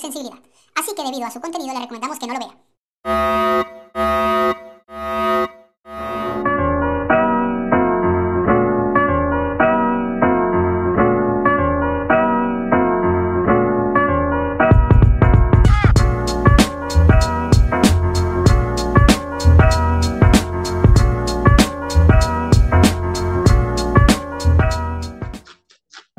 [0.00, 0.38] sensibilidad.
[0.74, 2.56] Así que debido a su contenido le recomendamos que no lo vea.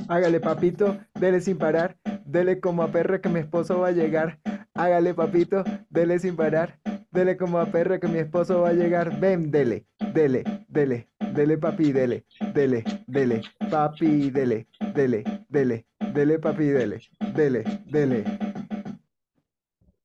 [0.10, 1.98] Hágale, papito, dele sin parar,
[2.34, 4.40] dele como a perro que mi esposo va a llegar.
[4.74, 6.80] Hágale, papito, dele sin parar,
[7.12, 9.20] dele como a perro que mi esposo va a llegar.
[9.20, 16.66] Ven, dele, dele, dele, dele, papi, dele, dele, dele, papi, dele, dele, dele, dele, papi,
[16.66, 17.00] dele,
[17.36, 18.24] dele, dele.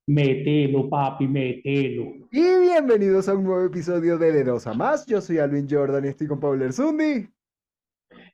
[0.07, 2.29] Mételo, papi, mételo.
[2.31, 5.07] Y bienvenidos a un nuevo episodio de De Dos a Más.
[5.07, 7.27] Yo soy Alvin Jordan y estoy con Paul Erzundi.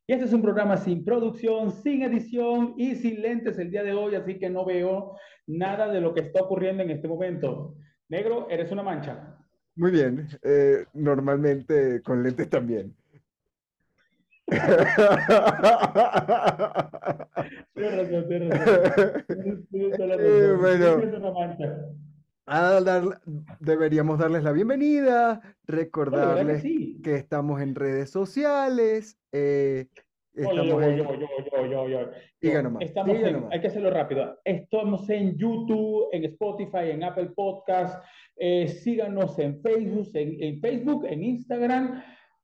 [0.06, 3.94] Y este es un programa sin producción, sin edición y sin lentes el día de
[3.94, 7.74] hoy, así que no veo nada de lo que está ocurriendo en este momento.
[8.10, 9.38] Negro, eres una mancha.
[9.76, 12.94] Muy bien, eh, normalmente con lentes también.
[20.18, 21.00] Eh, bueno.
[22.46, 23.20] Ah, dar-
[23.64, 27.00] deberíamos darles la bienvenida, que recordarles sí.
[27.02, 29.86] que estamos en redes sociales, eh,
[30.34, 31.06] estamos en...
[33.50, 34.38] hay que hacerlo rápido.
[34.44, 38.04] Estamos en YouTube, en Spotify, en Apple Podcast.
[38.36, 42.02] Eh, síganos en Facebook, en, en Facebook, en Instagram.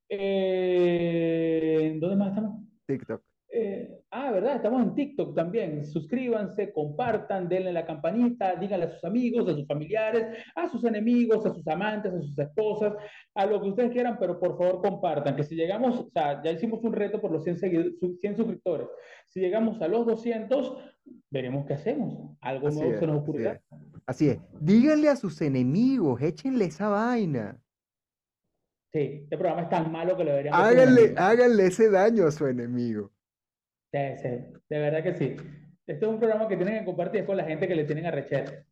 [0.08, 2.60] Eh, ¿en ¿dónde más estamos?
[2.86, 3.29] TikTok.
[3.52, 4.56] Eh, ah, ¿verdad?
[4.56, 5.84] Estamos en TikTok también.
[5.84, 11.44] Suscríbanse, compartan, denle la campanita, díganle a sus amigos, a sus familiares, a sus enemigos,
[11.44, 12.94] a sus amantes, a sus esposas,
[13.34, 16.52] a lo que ustedes quieran, pero por favor compartan, que si llegamos, o sea, ya
[16.52, 18.86] hicimos un reto por los 100, seguid- su- 100 suscriptores.
[19.26, 20.76] Si llegamos a los 200,
[21.28, 22.36] veremos qué hacemos.
[22.40, 23.52] Algo Así nuevo es, se nos así ocurrirá.
[23.54, 23.62] es.
[24.06, 24.38] Así es.
[24.60, 27.58] Díganle a sus enemigos, échenle esa vaina.
[28.92, 32.46] Sí, este programa es tan malo que lo deberíamos Háganle, háganle ese daño a su
[32.46, 33.10] enemigo.
[33.92, 34.28] Sí, sí,
[34.68, 35.36] de verdad que sí.
[35.86, 38.64] Este es un programa que tienen que compartir con la gente que le tienen arrechera.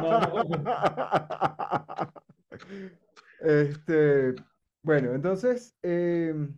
[0.00, 0.42] No, no,
[3.40, 4.34] Este,
[4.82, 6.54] bueno, entonces, em,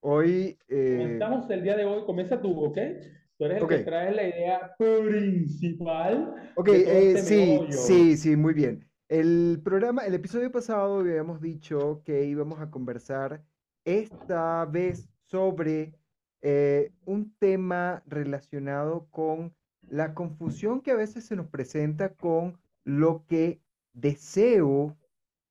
[0.00, 2.78] hoy, eh, Comenzamos el día de hoy, comienza tú, ¿ok?
[3.38, 3.84] Tú eres el que Ok.
[3.84, 7.70] traes la idea principal ok, eh, este sí, meollo.
[7.70, 8.90] sí, sí, muy bien.
[9.08, 13.44] El programa, el episodio pasado habíamos dicho que íbamos a conversar
[13.84, 15.99] esta vez sobre
[16.42, 19.54] eh, un tema relacionado con
[19.88, 23.60] la confusión que a veces se nos presenta con lo que
[23.92, 24.96] deseo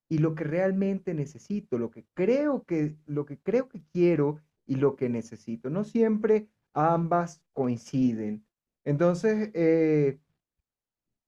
[0.08, 4.76] y lo que realmente necesito, lo que creo que, lo que creo que quiero y
[4.76, 5.70] lo que necesito.
[5.70, 8.44] No siempre ambas coinciden.
[8.84, 10.18] Entonces, eh,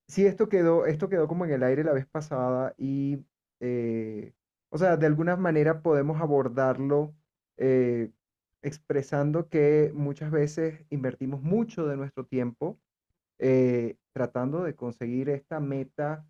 [0.08, 3.24] sí, esto quedó, esto quedó como en el aire la vez pasada y,
[3.60, 4.32] eh,
[4.70, 7.14] o sea, de alguna manera podemos abordarlo
[7.56, 8.10] eh,
[8.62, 12.78] expresando que muchas veces invertimos mucho de nuestro tiempo
[13.38, 16.24] eh, tratando de conseguir esta meta.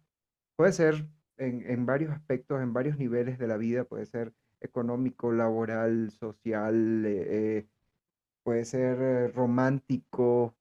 [0.56, 1.06] Puede ser
[1.36, 7.04] en, en varios aspectos, en varios niveles de la vida, puede ser económico, laboral, social,
[7.04, 7.68] eh, eh,
[8.42, 10.54] puede ser romántico.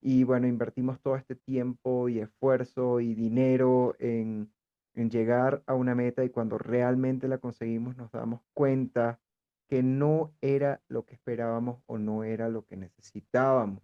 [0.00, 4.52] Y bueno, invertimos todo este tiempo y esfuerzo y dinero en,
[4.94, 9.20] en llegar a una meta y cuando realmente la conseguimos nos damos cuenta
[9.68, 13.82] que no era lo que esperábamos o no era lo que necesitábamos.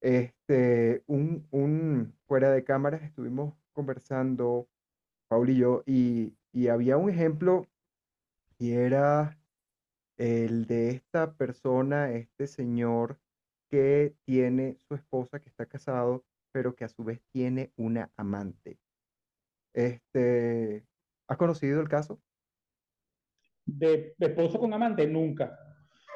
[0.00, 4.68] Este, un, un fuera de cámaras estuvimos conversando,
[5.28, 7.66] Paul y yo, y, y había un ejemplo
[8.58, 9.38] y era
[10.16, 13.18] el de esta persona, este señor
[13.68, 18.78] que tiene su esposa que está casado, pero que a su vez tiene una amante.
[19.74, 20.86] Este,
[21.28, 22.20] ¿has conocido el caso?
[23.66, 25.58] De, de esposo con amante, nunca.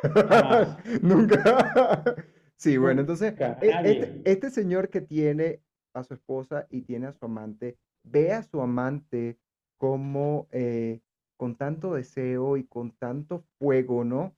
[1.03, 2.17] Nunca.
[2.57, 5.63] Sí, bueno, entonces, e- este, este señor que tiene
[5.95, 9.39] a su esposa y tiene a su amante, ve a su amante
[9.77, 11.01] como eh,
[11.37, 14.37] con tanto deseo y con tanto fuego, ¿no?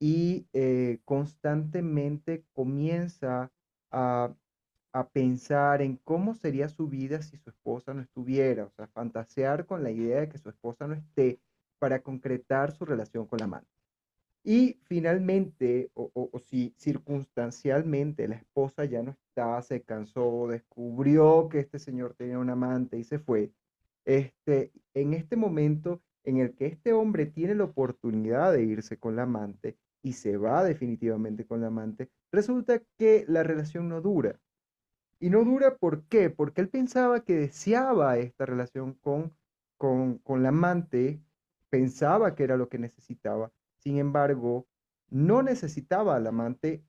[0.00, 3.52] Y eh, constantemente comienza
[3.90, 4.34] a,
[4.92, 9.66] a pensar en cómo sería su vida si su esposa no estuviera, o sea, fantasear
[9.66, 11.40] con la idea de que su esposa no esté
[11.84, 13.68] para concretar su relación con la amante.
[14.42, 21.78] Y finalmente, o, si circunstancialmente la esposa ya no está, se cansó, descubrió que este
[21.78, 23.52] señor tenía un amante y se fue,
[24.06, 29.14] este, en este momento en el que este hombre tiene la oportunidad de irse con
[29.14, 34.40] la amante y se va definitivamente con la amante, resulta que la relación no dura.
[35.20, 36.30] Y no dura, ¿por qué?
[36.30, 39.36] Porque él pensaba que deseaba esta relación con,
[39.76, 41.20] con, con la amante,
[41.74, 43.50] pensaba que era lo que necesitaba.
[43.78, 44.68] Sin embargo,
[45.10, 46.84] no necesitaba al amante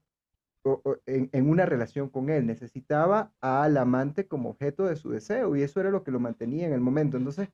[1.06, 5.62] en, en, una relación con él, necesitaba al amante como objeto de su deseo y
[5.62, 7.16] eso era lo que lo mantenía en el momento.
[7.16, 7.48] Entonces,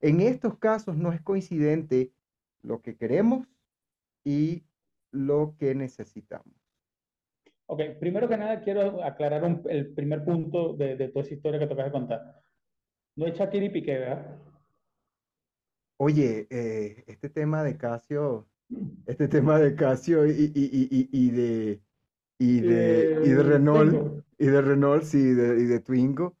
[0.00, 2.10] en estos casos no es coincidente
[2.62, 3.46] lo que queremos
[4.24, 4.64] y
[5.12, 6.54] lo que necesitamos.
[7.66, 11.60] Ok, primero que nada quiero aclarar un, el primer punto de, de, toda esa historia
[11.60, 12.42] que tocas de contar.
[13.14, 14.51] No es Shakira y Piqué, ¿verdad?
[16.04, 18.48] Oye, eh, este tema de Casio,
[19.06, 21.80] este tema de Casio y, y, y, y de
[22.40, 26.34] y de, y de Renault, y de Renault, sí, y de, y de Twingo,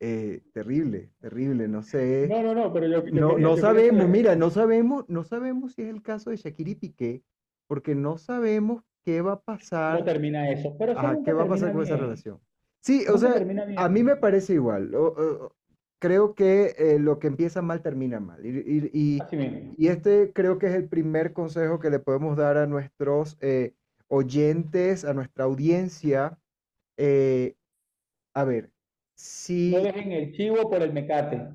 [0.00, 2.26] eh, terrible, terrible, no sé.
[2.28, 5.74] No, no, no, pero yo, yo no, no yo sabemos, mira, no sabemos, no sabemos
[5.74, 7.22] si es el caso de Shakira y Piqué,
[7.68, 9.94] porque no sabemos qué va a pasar.
[9.98, 10.74] ¿Cómo termina eso?
[10.76, 10.92] Pero
[11.24, 11.94] ¿qué va a pasar con bien.
[11.94, 12.40] esa relación?
[12.80, 13.36] Sí, o sea,
[13.76, 14.92] a mí me parece igual.
[14.96, 15.52] O, o,
[16.04, 18.44] creo que eh, lo que empieza mal termina mal.
[18.44, 19.22] Y, y,
[19.78, 23.72] y, este creo que es el primer consejo que le podemos dar a nuestros eh,
[24.08, 26.38] oyentes, a nuestra audiencia.
[26.98, 27.56] Eh,
[28.34, 28.70] a ver,
[29.14, 29.72] si...
[29.72, 31.48] No dejen el chivo por el mecate.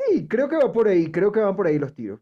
[0.00, 2.18] Sí, creo que va por ahí, creo que van por ahí los tiros.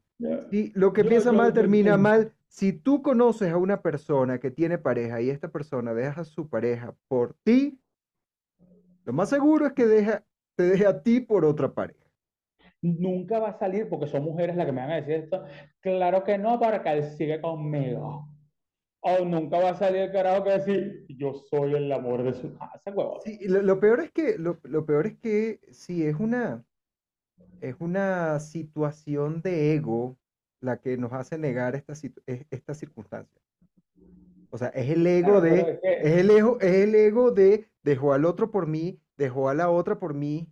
[0.51, 2.35] Si lo que yo, empieza yo, mal termina yo, mal.
[2.47, 6.51] Si tú conoces a una persona que tiene pareja y esta persona deja a su
[6.51, 7.81] pareja por ti,
[9.07, 12.01] lo más seguro es que deja, te deje a ti por otra pareja.
[12.83, 15.45] Nunca va a salir, porque son mujeres las que me van a decir esto.
[15.81, 18.29] Claro que no, para que él siga conmigo.
[19.01, 22.57] O nunca va a salir el carajo que decir, yo soy el amor de su
[22.57, 23.21] casa, huevón.
[23.23, 26.65] Sí, lo, lo, peor es que, lo, lo, peor es que sí, es una,
[27.61, 30.19] es una situación de ego
[30.61, 31.93] la que nos hace negar esta,
[32.51, 33.41] esta circunstancia.
[34.51, 35.99] O sea, es el ego de, es, que...
[36.03, 39.71] es, el ego, es el ego de, dejó al otro por mí, dejó a la
[39.71, 40.49] otra por mí,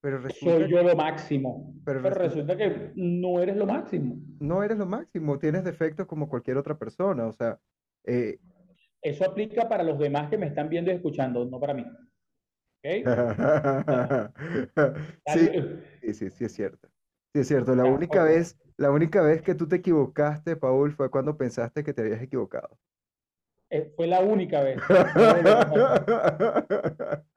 [0.00, 1.74] pero resulta Soy yo lo máximo.
[1.84, 4.16] Pero, pero resulta, resulta, que no eres lo máximo.
[4.38, 7.58] No eres lo máximo, tienes defectos como cualquier otra persona, o sea.
[8.04, 8.38] Eh,
[9.00, 11.86] Eso aplica para los demás que me están viendo y escuchando, no para mí.
[12.80, 13.02] ¿Okay?
[15.32, 16.88] sí, sí, sí, es cierto.
[17.32, 17.74] Sí, es cierto.
[17.74, 21.94] La única vez, la única vez que tú te equivocaste, Paul, fue cuando pensaste que
[21.94, 22.78] te habías equivocado.
[23.70, 24.78] Eh, fue la única vez.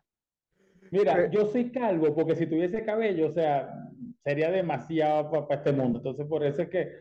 [0.92, 3.88] Mira, yo soy calvo porque si tuviese cabello, o sea,
[4.24, 6.00] sería demasiado para, para este mundo.
[6.00, 6.92] Entonces, por eso es que,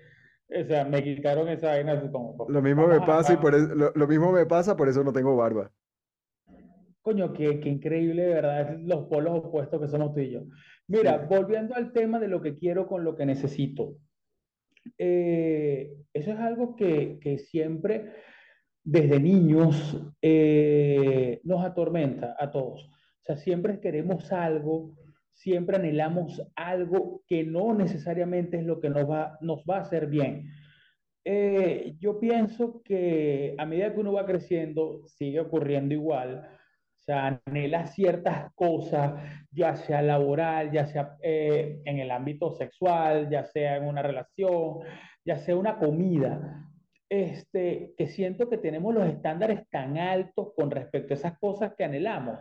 [0.48, 2.46] o sea, me quitaron esa vaina como.
[2.48, 5.12] Lo mismo me pasa y por eso, lo, lo, mismo me pasa, por eso no
[5.12, 5.70] tengo barba.
[7.02, 10.42] Coño, qué, qué increíble, de verdad, los polos opuestos que somos tú y yo.
[10.88, 11.26] Mira, sí.
[11.28, 13.96] volviendo al tema de lo que quiero con lo que necesito.
[14.98, 18.12] Eh, eso es algo que, que siempre,
[18.84, 22.90] desde niños, eh, nos atormenta a todos.
[23.26, 24.94] Sea, siempre queremos algo,
[25.32, 30.06] siempre anhelamos algo que no necesariamente es lo que nos va, nos va a hacer
[30.06, 30.50] bien.
[31.24, 36.48] Eh, yo pienso que a medida que uno va creciendo, sigue ocurriendo igual
[36.98, 39.14] o sea, anhela ciertas cosas,
[39.52, 44.80] ya sea laboral, ya sea eh, en el ámbito sexual, ya sea en una relación,
[45.24, 46.64] ya sea una comida.
[47.08, 51.84] Este, que siento que tenemos los estándares tan altos con respecto a esas cosas que
[51.84, 52.40] anhelamos,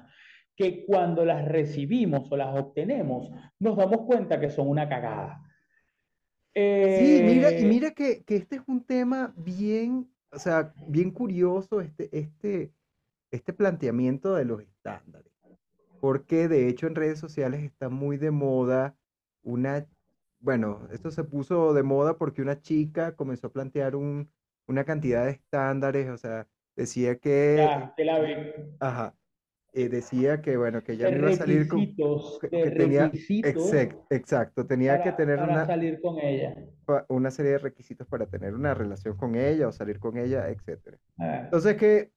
[0.56, 5.42] que cuando las recibimos o las obtenemos, nos damos cuenta que son una cagada.
[6.54, 6.98] Eh...
[7.00, 11.82] Sí, mira, y mira que, que, este es un tema bien, o sea, bien curioso,
[11.82, 12.72] este, este,
[13.32, 15.32] este planteamiento de los estándares.
[16.00, 18.96] Porque de hecho en redes sociales está muy de moda
[19.42, 19.88] una,
[20.40, 24.32] bueno, esto se puso de moda porque una chica comenzó a plantear un,
[24.68, 27.56] una cantidad de estándares, o sea, decía que...
[27.58, 28.34] Ya, que la vi.
[28.80, 29.16] Ajá.
[29.78, 31.86] Eh, decía que, bueno, que ya no iba a salir con...
[32.40, 35.66] Que, que tenía, exacto, exacto, tenía para, que tener para una...
[35.66, 36.56] salir con ella.
[37.10, 40.98] Una serie de requisitos para tener una relación con ella o salir con ella, etc.
[41.20, 41.42] Ah.
[41.44, 42.12] Entonces que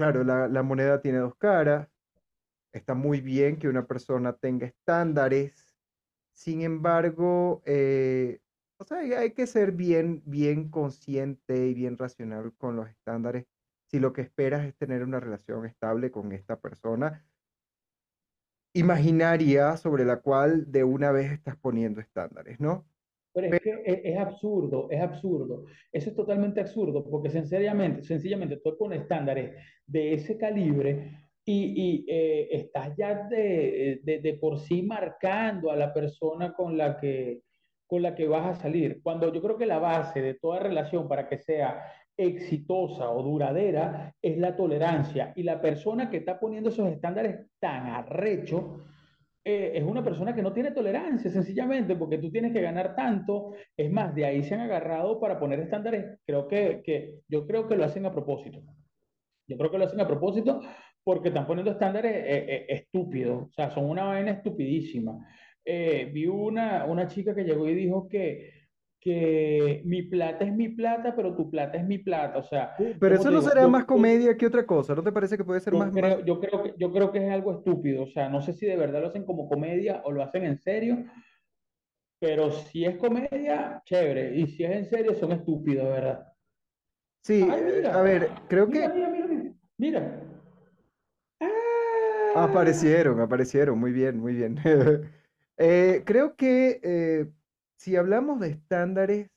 [0.00, 1.86] Claro, la, la, moneda tiene dos caras.
[2.72, 5.76] Está muy bien que una persona tenga estándares.
[6.32, 8.40] Sin embargo, eh,
[8.78, 13.44] o sea, hay que ser bien, bien consciente y bien racional con los estándares.
[13.90, 17.24] Si lo que esperas es tener una relación estable con esta persona
[18.72, 22.86] imaginaria sobre la cual de una vez estás poniendo estándares, ¿no?
[23.32, 25.64] Pero es que es, es, absurdo, es absurdo.
[25.92, 29.56] Eso es totalmente absurdo, porque sencillamente, sencillamente tú pones estándares
[29.86, 35.76] de ese calibre y, y eh, estás ya de, de, de, por sí marcando a
[35.76, 37.42] la persona con la, que,
[37.86, 39.00] con la que vas a salir.
[39.02, 41.84] Cuando yo creo que la base de toda relación para que sea
[42.20, 45.32] exitosa o duradera es la tolerancia.
[45.36, 48.82] Y la persona que está poniendo esos estándares tan arrechos
[49.42, 53.54] eh, es una persona que no tiene tolerancia, sencillamente, porque tú tienes que ganar tanto.
[53.76, 56.18] Es más, de ahí se han agarrado para poner estándares.
[56.26, 58.62] Creo que, que yo creo que lo hacen a propósito.
[59.48, 60.60] Yo creo que lo hacen a propósito
[61.02, 63.48] porque están poniendo estándares eh, eh, estúpidos.
[63.48, 65.26] O sea, son una vaina estupidísima.
[65.64, 68.59] vi una, una chica que llegó y dijo que
[69.00, 72.38] que mi plata es mi plata, pero tu plata es mi plata.
[72.38, 75.38] O sea, uh, pero eso no será más comedia que otra cosa, ¿no te parece
[75.38, 75.90] que puede ser más,
[76.26, 78.02] Yo, creo que, yo creo que es algo estúpido.
[78.02, 80.58] O sea, no sé si de verdad lo hacen como comedia o lo hacen en
[80.58, 81.04] serio,
[82.20, 84.36] pero si es comedia, chévere.
[84.36, 86.26] Y si es en serio, son estúpidos, ¿verdad?
[87.22, 88.80] Sí, eh, a ver, creo que...
[88.88, 90.22] Mira, mira, mira.
[91.40, 92.44] ¡Ah!
[92.44, 94.58] Aparecieron, aparecieron, muy bien, muy bien.
[95.62, 96.80] Eh, creo que...
[96.82, 97.30] Eh,
[97.80, 99.30] si hablamos de estándares,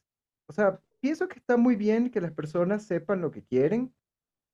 [0.49, 3.93] o sea, pienso que está muy bien que las personas sepan lo que quieren.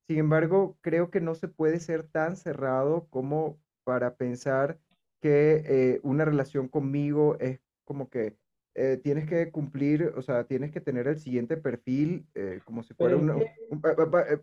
[0.08, 4.78] Sin embargo, creo que no se puede ser tan cerrado como para pensar
[5.20, 8.38] que eh, una relación conmigo es como que
[8.76, 12.94] eh, tienes que cumplir, o sea, tienes que tener el siguiente perfil eh, como si
[12.94, 13.38] fuera una,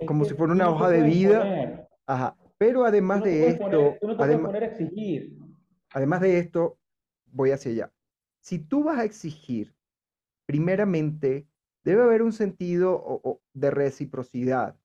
[0.09, 1.89] como si fuera una hoja de vida.
[2.05, 2.37] Ajá.
[2.59, 3.97] Pero además de esto,
[5.93, 6.79] además de esto,
[7.27, 7.96] voy hacia allá
[8.47, 9.75] si tú vas a exigir,
[10.47, 11.49] primeramente,
[11.83, 14.79] debe haber un sentido de reciprocidad.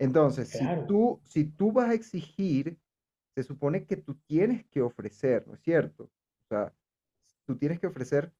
[0.00, 2.76] Entonces, si, tú, si tú vas a exigir,
[3.36, 6.04] se supone que tú tienes que ofrecer, ¿no es cierto?
[6.04, 6.74] O sea,
[7.46, 8.32] tú tienes que ofrecer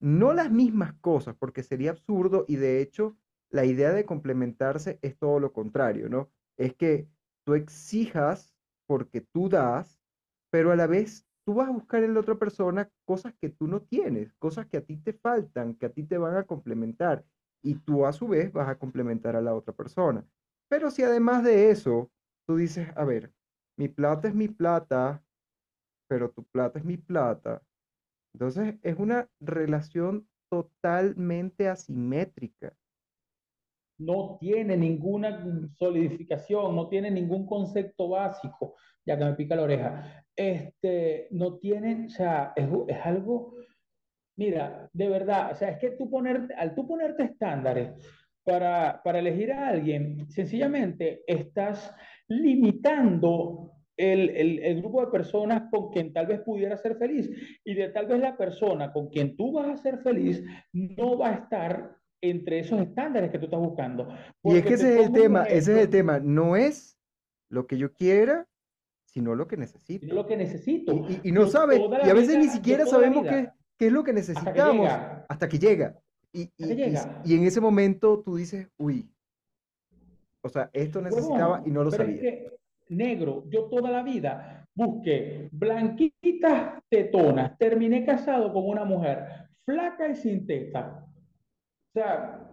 [0.00, 3.18] no las mismas cosas, porque sería absurdo y de hecho
[3.50, 6.30] la idea de complementarse es todo lo contrario, ¿no?
[6.56, 7.06] Es que
[7.44, 10.00] tú exijas porque tú das,
[10.48, 13.68] pero a la vez tú vas a buscar en la otra persona cosas que tú
[13.68, 17.24] no tienes, cosas que a ti te faltan, que a ti te van a complementar
[17.62, 20.26] y tú a su vez vas a complementar a la otra persona.
[20.68, 22.10] Pero si además de eso,
[22.48, 23.32] tú dices, a ver,
[23.78, 25.22] mi plata es mi plata,
[26.08, 27.62] pero tu plata es mi plata,
[28.34, 32.76] entonces es una relación totalmente asimétrica.
[33.98, 38.74] No tiene ninguna solidificación, no tiene ningún concepto básico,
[39.06, 42.68] ya que me pica la oreja este, no tienen, o sea, es,
[43.04, 43.54] algo,
[44.36, 47.92] mira, de verdad, o sea, es que tú ponerte, al tú ponerte estándares
[48.44, 51.94] para, para elegir a alguien, sencillamente estás
[52.28, 57.30] limitando el, el, el, grupo de personas con quien tal vez pudiera ser feliz.
[57.64, 61.30] Y de tal vez la persona con quien tú vas a ser feliz no va
[61.30, 64.08] a estar entre esos estándares que tú estás buscando.
[64.44, 66.98] Y es que ese es el tema, ese es el tema, no es
[67.48, 68.46] lo que yo quiera,
[69.16, 70.14] sino lo que necesito.
[70.14, 70.92] lo que necesito.
[71.22, 74.90] Y, no sabe, y a veces ni siquiera sabemos qué, qué, es lo que necesitamos
[75.26, 75.98] hasta que llega.
[76.34, 79.08] Y, y, en ese momento tú dices, uy,
[80.42, 82.42] o sea, esto necesitaba y no lo sabía.
[82.90, 90.16] negro, yo toda la vida busqué blanquitas tetonas, terminé casado con una mujer flaca y
[90.16, 91.06] sin teta.
[91.88, 92.50] O sea,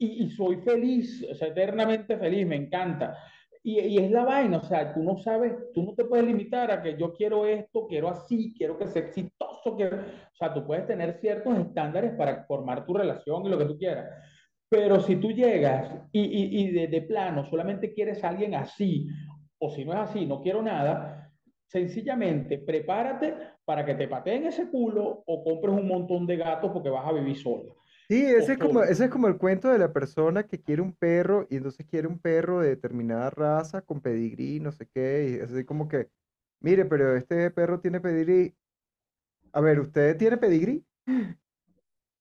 [0.00, 3.16] y, y soy feliz, o sea, eternamente feliz, me encanta.
[3.66, 6.82] Y, es la vaina, o sea, tú no sabes, tú no te puedes limitar a
[6.82, 9.96] que yo quiero esto, quiero así, quiero que sea exitoso, quiero...
[9.96, 13.78] o sea, tú puedes tener ciertos estándares para formar tu relación y lo que tú
[13.78, 14.10] quieras.
[14.68, 19.08] Pero si tú llegas y, y, y de, de, plano solamente quieres a alguien así,
[19.58, 21.32] o si no es así, no quiero nada,
[21.66, 26.90] sencillamente prepárate para que te pateen ese culo o compres un montón de gatos porque
[26.90, 27.72] vas a vivir sola.
[28.08, 30.92] Sí, ese es como, ese es como el cuento de la persona que quiere un
[30.92, 35.34] perro y entonces quiere un perro de determinada raza con pedigrí, no sé qué, y
[35.36, 36.08] es así como que,
[36.60, 38.54] mire, pero este perro tiene pedigrí.
[39.52, 40.84] A ver, ¿usted tiene pedigrí?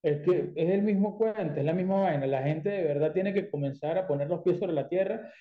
[0.03, 2.27] Es que es el mismo cuento, es la misma vaina.
[2.27, 5.31] La gente de verdad tiene que comenzar a poner los pies sobre la tierra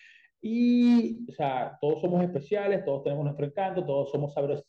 [0.40, 4.64] y, o sea, todos somos especiales, todos tenemos nuestro encanto, todos somos sabrosos,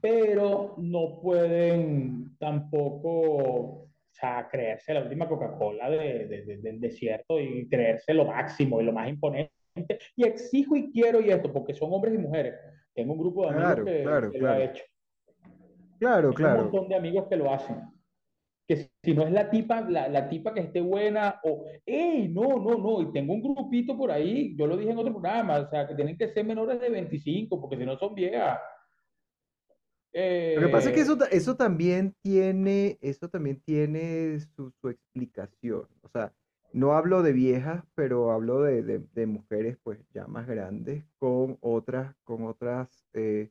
[0.00, 3.89] pero no pueden tampoco
[4.20, 9.52] sea, creerse la última Coca-Cola del desierto y creerse lo máximo y lo más imponente.
[10.16, 12.54] Y exijo y quiero y esto, porque son hombres y mujeres.
[12.94, 13.84] Tengo un grupo de amigos
[14.32, 14.84] que, lo ha hecho.
[15.98, 16.58] Claro, claro.
[16.58, 17.76] Un montón de amigos que lo hacen.
[18.66, 22.28] Que si no es la tipa, la, la tipa que esté buena, o, ¡ey!
[22.28, 23.02] No, no, no.
[23.02, 25.94] Y tengo un grupito por ahí, yo lo dije en otro programa, o sea, que
[25.94, 28.58] tienen que ser menores de 25, porque si no son viejas.
[30.12, 34.88] Lo que pasa es que eso, eh, eso también tiene, eso también tiene su, su,
[34.88, 35.86] explicación.
[36.02, 36.32] O sea,
[36.72, 41.58] no hablo de viejas, pero hablo de, de, de mujeres pues ya más grandes con
[41.60, 43.50] otras, con otras, eh,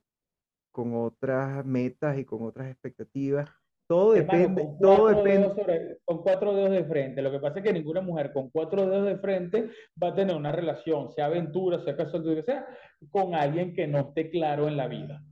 [0.71, 3.49] con otras metas y con otras expectativas.
[3.87, 5.49] Todo depende, todo depende.
[5.49, 7.23] sobre- con cuatro dedos de frente.
[7.23, 9.69] Lo que pasa es que ninguna mujer con cuatro dedos de frente
[10.01, 12.67] va a tener una relación, sea aventura, sea casual, lo que sea,
[13.09, 15.23] con alguien que no esté claro en la vida.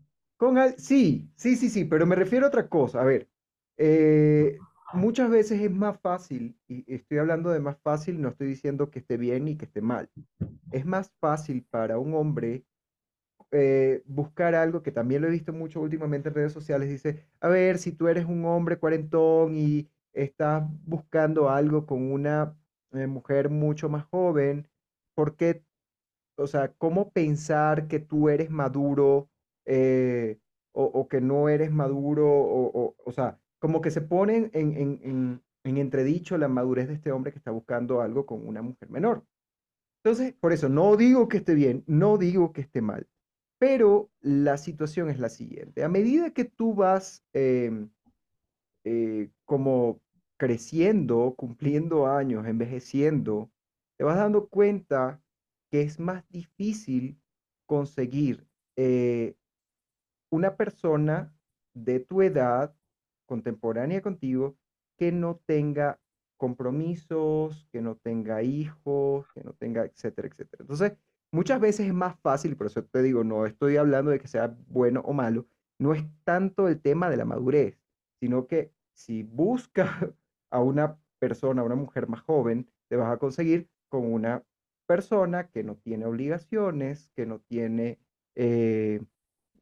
[0.77, 3.01] Sí, sí, sí, sí, pero me refiero a otra cosa.
[3.01, 3.29] A ver,
[3.77, 4.57] eh,
[4.93, 8.99] muchas veces es más fácil, y estoy hablando de más fácil, no estoy diciendo que
[8.99, 10.09] esté bien ni que esté mal.
[10.71, 12.65] Es más fácil para un hombre
[13.51, 16.89] eh, buscar algo que también lo he visto mucho últimamente en redes sociales.
[16.89, 22.55] Dice, a ver, si tú eres un hombre cuarentón y estás buscando algo con una
[22.93, 24.67] eh, mujer mucho más joven,
[25.15, 25.63] ¿por qué
[26.37, 29.29] o sea, cómo pensar que tú eres maduro
[29.67, 30.39] eh,
[30.71, 34.99] o, que no eres maduro, o, o, o sea, como que se ponen en, en,
[35.03, 38.89] en, en entredicho la madurez de este hombre que está buscando algo con una mujer
[38.89, 39.25] menor.
[40.03, 43.07] Entonces, por eso, no digo que esté bien, no digo que esté mal,
[43.59, 45.83] pero la situación es la siguiente.
[45.83, 47.89] A medida que tú vas em,
[48.85, 49.99] eh, como
[50.37, 53.51] creciendo, cumpliendo años, envejeciendo,
[53.97, 55.21] te vas dando cuenta
[55.71, 57.19] que es más difícil
[57.65, 58.47] conseguir
[58.77, 59.35] eh,
[60.29, 61.33] una persona
[61.73, 62.75] de tu edad,
[63.25, 64.57] contemporánea contigo,
[64.97, 65.99] que no tenga
[66.37, 70.61] compromisos, que no tenga hijos, que no tenga, etcétera, etcétera.
[70.61, 70.93] Entonces,
[71.31, 74.55] muchas veces es más fácil, por eso te digo, no estoy hablando de que sea
[74.67, 75.47] bueno o malo,
[75.79, 77.77] no es tanto el tema de la madurez,
[78.19, 79.89] sino que si buscas
[80.51, 84.43] a una persona, a una mujer más joven, te vas a conseguir con una
[84.87, 87.99] persona que no tiene obligaciones, que no tiene,
[88.35, 89.01] eh,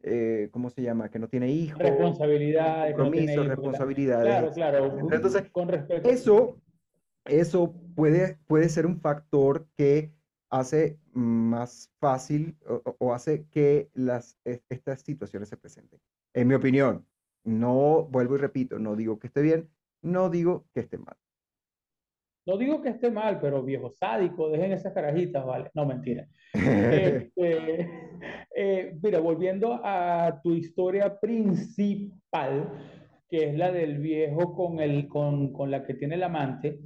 [0.08, 1.10] eh, ¿cómo se llama?
[1.10, 5.10] Que no tiene hijos, Responsabilidades, no compromisos, responsabilidades, Claro, claro.
[5.12, 6.08] Entonces, Con respecto.
[6.10, 6.62] eso,
[7.26, 10.14] eso puede, puede ser un factor que
[10.50, 16.00] hace más fácil o, o- hace que las, es- estas situaciones se presenten.
[16.34, 17.06] En mi opinión,
[17.44, 19.70] no, vuelvo y repito, no digo que esté bien,
[20.02, 21.18] no digo que esté mal.
[22.46, 25.70] No digo que esté mal, pero viejo sádico, dejen esas carajitas, ¿vale?
[25.74, 26.28] No, mentira.
[26.54, 27.90] Este,
[28.56, 32.70] eh, mira, volviendo a tu historia principal,
[33.27, 36.79] que es la del viejo con, el, con, con la que tiene el amante,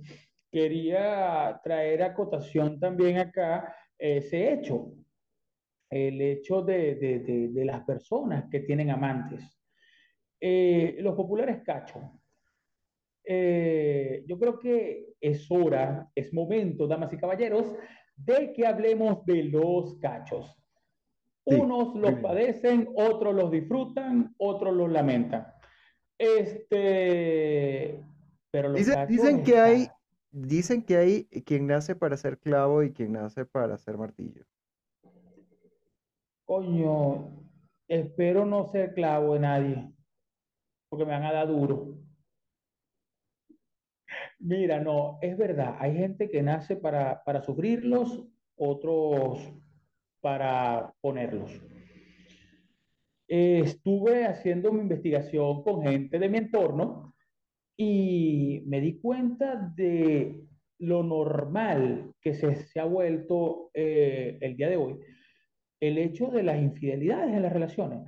[0.51, 4.93] quería traer a cotación también acá ese hecho,
[5.89, 9.59] el hecho de, de, de, de las personas que tienen amantes.
[10.39, 12.01] Eh, los populares cachos.
[13.31, 17.75] Eh, yo creo que es hora, es momento, damas y caballeros,
[18.15, 20.59] de que hablemos de los cachos.
[21.45, 25.45] Sí, Unos los padecen, otros los disfrutan, otros los lamentan.
[26.17, 28.03] Este,
[28.49, 29.87] pero los Dicen, cachos dicen que hay,
[30.31, 34.43] dicen que hay quien nace para ser clavo y quien nace para ser martillo.
[36.45, 37.29] Coño,
[37.87, 39.93] espero no ser clavo de nadie,
[40.89, 42.08] porque me van a dar duro.
[44.39, 48.25] Mira, no, es verdad, hay gente que nace para, para sufrirlos,
[48.55, 49.53] otros
[50.21, 51.51] para ponerlos.
[53.27, 57.13] Estuve haciendo mi investigación con gente de mi entorno
[57.77, 60.41] y me di cuenta de
[60.79, 64.99] lo normal que se, se ha vuelto eh, el día de hoy,
[65.81, 67.99] el hecho de las infidelidades en las relaciones.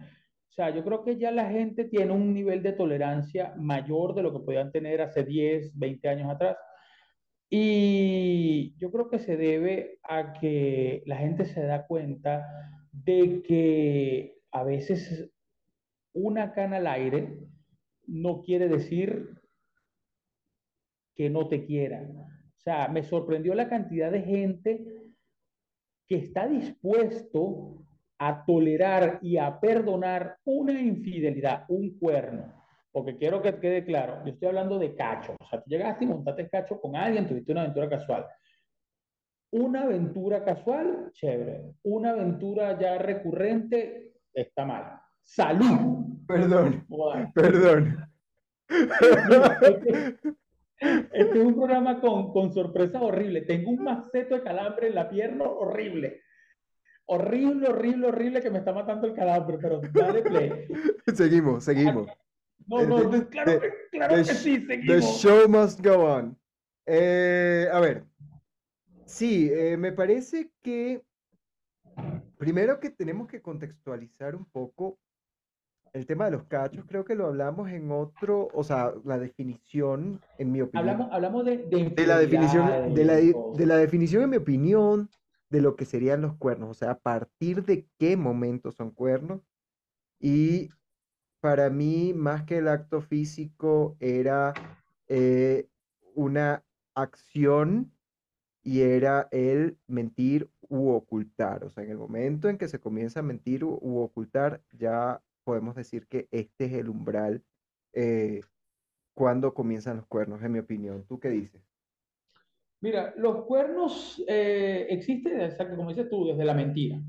[0.52, 4.22] O sea, yo creo que ya la gente tiene un nivel de tolerancia mayor de
[4.22, 6.58] lo que podían tener hace 10, 20 años atrás.
[7.50, 12.46] Y yo creo que se debe a que la gente se da cuenta
[12.92, 15.32] de que a veces
[16.14, 17.48] una cana al aire
[18.06, 19.40] no quiere decir
[21.16, 22.18] que no te quieran.
[22.18, 24.86] O sea, me sorprendió la cantidad de gente
[26.08, 27.86] que está dispuesto
[28.24, 32.54] a tolerar y a perdonar una infidelidad, un cuerno.
[32.92, 35.36] Porque quiero que quede claro, yo estoy hablando de cacho.
[35.40, 38.28] O sea, tú llegaste y montaste cacho con alguien, tuviste una aventura casual.
[39.50, 41.74] Una aventura casual, chévere.
[41.82, 45.02] Una aventura ya recurrente, está mal.
[45.24, 46.06] Salud.
[46.28, 46.86] Perdón,
[47.34, 48.08] perdón.
[48.70, 50.16] Este,
[51.12, 53.48] este es un programa con, con sorpresas horribles.
[53.48, 56.22] Tengo un maceto de calambre en la pierna horrible.
[57.14, 60.68] Horrible, horrible, horrible que me está matando el calambre, pero dale play.
[61.14, 62.08] Seguimos, seguimos.
[62.68, 65.22] No, Eh, no, the- de- claro, the- que, claro the que sí, The seguimos.
[65.22, 66.38] show must go on.
[66.86, 68.06] Eh, a ver,
[69.06, 71.02] sí, eh, me parece que
[72.38, 74.98] primero que tenemos que contextualizar un poco
[75.92, 76.86] el tema de los cachos.
[76.88, 80.88] Creo que lo hablamos en otro, o sea, la definición, en mi opinión.
[80.90, 85.10] Hablamos, hablamos de, de de la definición, de la, de la definición, en mi opinión,
[85.52, 89.42] de lo que serían los cuernos, o sea, a partir de qué momento son cuernos
[90.20, 90.70] y
[91.42, 94.54] para mí, más que el acto físico, era
[95.08, 95.68] eh,
[96.16, 96.64] una
[96.96, 97.92] acción
[98.64, 101.64] y era el mentir u ocultar.
[101.64, 105.76] O sea, en el momento en que se comienza a mentir u, ocultar, ya podemos
[105.76, 107.44] decir que este es el umbral
[107.94, 108.42] eh,
[109.16, 111.06] cuando comienzan los cuernos, en mi opinión.
[111.08, 111.62] ¿Tú qué dices?
[112.82, 117.00] Mira, los cuernos eh, existen, exacto, como dices tú, desde la mentira.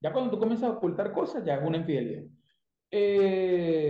[0.00, 2.22] Ya cuando tú comienzas a ocultar cosas, ya es una infidelidad.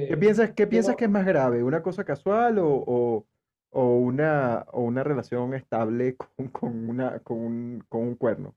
[0.07, 1.63] ¿Qué Eh, piensas, qué piensas que es más grave?
[1.63, 3.27] ¿Una cosa casual o, o-
[3.75, 8.55] o una, o una relación estable con, con una, con un, con un cuerno?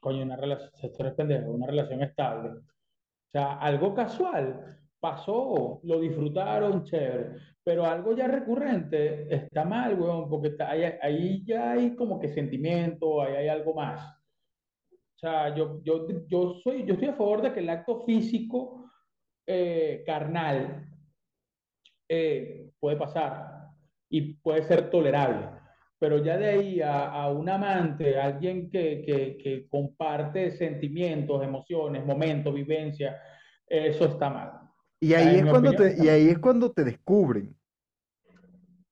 [0.00, 2.50] coño, una relación, pendejo, una relación estable.
[2.50, 2.62] O
[3.32, 6.82] sea, algo casual pasó, lo disfrutaron,
[7.62, 10.56] pero algo ya recurrente está mal, weón, porque
[11.02, 14.00] ahí, ya hay como que sentimiento, ahí hay algo más.
[14.90, 18.90] O sea, yo, yo, yo soy, yo estoy a favor de que el acto físico
[19.46, 20.88] eh, carnal
[22.08, 23.72] eh, puede pasar
[24.08, 25.50] y puede ser tolerable.
[25.98, 33.14] Pero ya de ahí a, un amante, a alguien que, comparte sentimientos, emociones, momentos, vivencias,
[33.66, 34.63] eso está mal.
[35.00, 37.56] Y ahí es cuando opinión te, y ahí es cuando te descubren.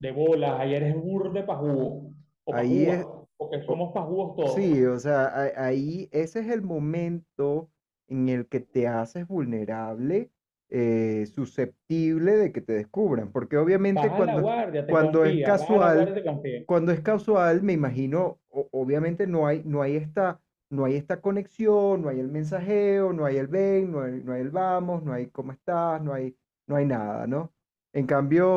[0.00, 2.12] De bolas, ayer es burde pajugo
[2.44, 4.70] o Ahí es, pajúa, porque somos pajúos todos.
[4.70, 7.70] sí, o sea, ahí ese es el momento
[8.08, 10.32] en el que te haces vulnerable,
[10.68, 13.32] eh, susceptible de que te descubran.
[13.32, 16.14] Porque obviamente Baja cuando, guardia, cuando es confía, guardia casual,
[16.64, 20.40] cuando es casual, me imagino, o- obviamente no hay, no hay esta,
[20.72, 24.32] no hay esta conexión, no hay el mensajeo, no hay el ven, no hay, no
[24.32, 26.34] hay el vamos, no hay cómo estás, no hay,
[26.66, 27.52] no hay nada, ¿no?
[27.92, 28.50] En cambio,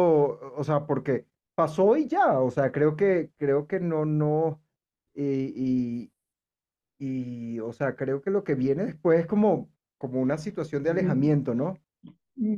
[0.56, 4.64] o sea, porque pasó y ya, o sea, creo que, creo que no, no,
[5.14, 6.12] y,
[7.00, 10.84] y, y, o sea, creo que lo que viene después es como, como una situación
[10.84, 11.78] de alejamiento, ¿no?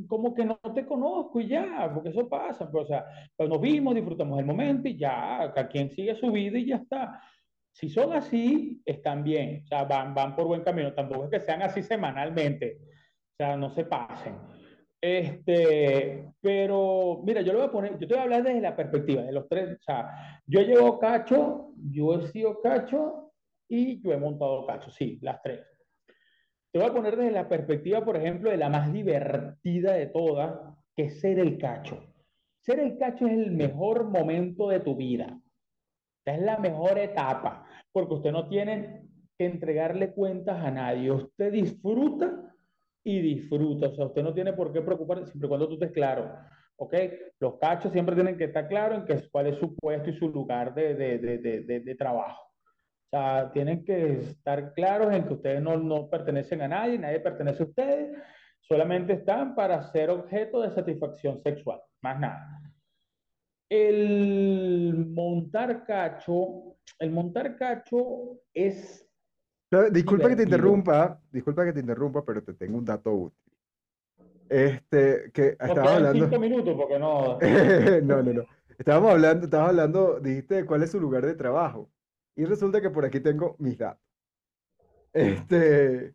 [0.08, 2.70] Como que no te conozco y ya, porque eso pasa.
[2.70, 6.30] Pues, o sea, pues nos vimos, disfrutamos el momento y ya, cada quien sigue su
[6.30, 7.20] vida y ya está.
[7.72, 10.92] Si son así, están bien, o sea, van, van por buen camino.
[10.92, 14.36] Tampoco es que sean así semanalmente, o sea, no se pasen.
[15.00, 18.74] Este, pero mira, yo le voy a poner, yo te voy a hablar desde la
[18.74, 19.78] perspectiva de los tres.
[19.78, 23.32] O sea, yo he llevado cacho, yo he sido cacho
[23.68, 25.64] y yo he montado cacho, sí, las tres.
[26.72, 30.58] Te voy a poner desde la perspectiva, por ejemplo, de la más divertida de todas,
[30.94, 32.04] que es ser el cacho.
[32.60, 35.40] Ser el cacho es el mejor momento de tu vida.
[36.34, 39.02] Es la mejor etapa, porque usted no tiene
[39.38, 41.10] que entregarle cuentas a nadie.
[41.10, 42.54] Usted disfruta
[43.04, 43.88] y disfruta.
[43.88, 46.30] O sea, usted no tiene por qué preocuparse siempre y cuando tú estés claro.
[46.76, 46.94] ¿Ok?
[47.40, 50.28] Los cachos siempre tienen que estar claros en que, cuál es su puesto y su
[50.28, 52.48] lugar de, de, de, de trabajo.
[53.10, 57.20] O sea, tienen que estar claros en que ustedes no, no pertenecen a nadie, nadie
[57.20, 58.18] pertenece a ustedes,
[58.60, 62.67] solamente están para ser objeto de satisfacción sexual, más nada.
[63.70, 69.08] El montar cacho, el montar cacho es
[69.92, 73.52] Disculpa que te interrumpa, disculpa que te interrumpa, pero te tengo un dato útil.
[74.48, 77.38] Este, que quedan hablando, cinco minutos porque no.
[78.02, 78.46] no, no, no,
[78.78, 81.90] estábamos hablando, estabas hablando, dijiste de cuál es su lugar de trabajo.
[82.34, 84.02] Y resulta que por aquí tengo mis datos.
[85.12, 86.14] Este,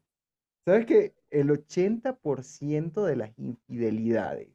[0.65, 4.49] ¿sabes que el 80% de las infidelidades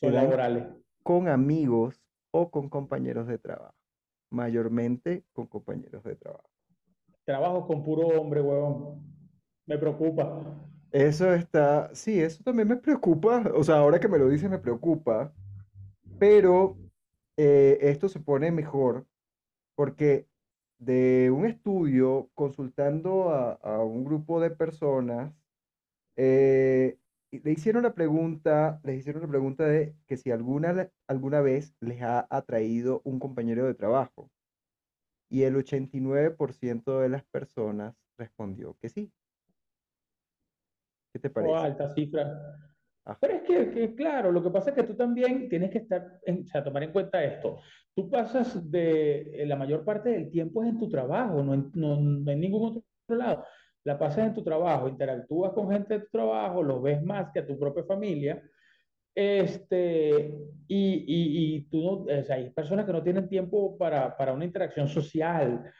[0.00, 0.66] Son laborales.
[1.04, 3.76] Con amigos o con compañeros de trabajo?
[4.30, 6.50] Mayormente con compañeros de trabajo.
[7.24, 9.00] Trabajo con puro hombre, huevón.
[9.66, 10.42] Me preocupa.
[10.90, 14.60] Eso está, sí, eso también me preocupa, o sea, ahora que me lo dices me
[14.60, 15.32] preocupa,
[16.18, 16.76] pero
[17.36, 19.04] eh, esto se pone mejor
[19.74, 20.28] porque
[20.78, 25.34] de un estudio consultando a, a un grupo de personas,
[26.16, 26.96] eh,
[27.40, 32.02] le hicieron la pregunta, les hicieron la pregunta de que si alguna, alguna vez les
[32.02, 34.30] ha atraído un compañero de trabajo,
[35.30, 39.12] y el 89% de las personas respondió que sí.
[41.12, 41.56] ¿Qué te Oh, parece?
[41.56, 42.22] alta cifra.
[43.06, 43.18] Ajá.
[43.20, 46.20] Pero es que, que, claro, lo que pasa es que tú también tienes que estar,
[46.24, 47.58] en, o sea, tomar en cuenta esto.
[47.94, 51.70] Tú pasas de eh, la mayor parte del tiempo es en tu trabajo, no en,
[51.74, 53.44] no, no en ningún otro lado.
[53.84, 57.40] La pasas en tu trabajo, interactúas con gente de tu trabajo, los ves más que
[57.40, 58.42] a tu propia familia.
[59.14, 60.34] Este,
[60.66, 64.32] y, y, y tú no, o sea, hay personas que no tienen tiempo para, para
[64.32, 65.70] una interacción social.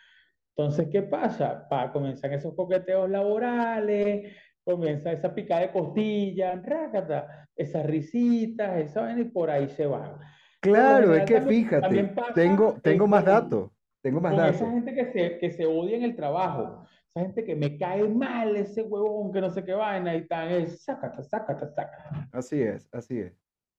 [0.57, 1.67] Entonces, ¿qué pasa?
[1.69, 9.23] Pa, comienzan esos coqueteos laborales, comienza esa picada de costilla, rácata, esas risitas, esa vaina,
[9.23, 10.13] y por ahí se van.
[10.13, 10.19] Lo
[10.61, 14.71] Claro, es que también, fíjate, también tengo, tengo más datos, tengo más con esa datos.
[14.75, 16.87] gente que se, que se odia en el trabajo.
[17.15, 20.49] Esa gente que me cae mal, ese huevón que no sé qué vaina y tan
[20.49, 22.29] es, sácate, sácate, sácate.
[22.33, 23.33] Así es, así es.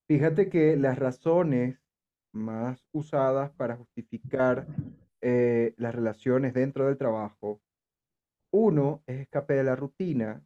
[0.08, 1.78] Fíjate que las razones
[2.34, 4.68] más usadas para justificar
[5.22, 7.62] eh, las relaciones dentro del trabajo,
[8.54, 10.42] uno es escape de la rutina,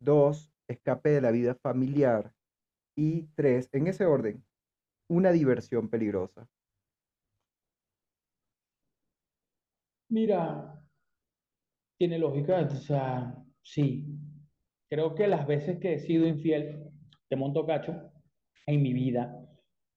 [0.00, 2.32] dos, escape de la vida familiar
[2.96, 4.44] y tres, en ese orden,
[5.08, 6.48] una diversión peligrosa.
[10.08, 10.83] Mira,
[12.04, 14.04] tiene lógica, o sea, sí.
[14.90, 16.90] Creo que las veces que he sido infiel,
[17.30, 18.12] te monto cacho,
[18.66, 19.34] en mi vida,